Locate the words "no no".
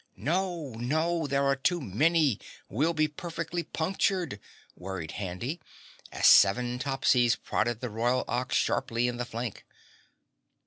0.17-1.27